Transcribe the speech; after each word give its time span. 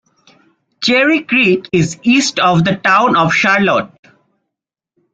Cherry 0.81 1.21
Creek 1.25 1.69
is 1.71 1.99
east 2.01 2.39
of 2.39 2.65
the 2.65 2.75
town 2.77 3.15
of 3.15 3.31
Charlotte. 3.31 3.91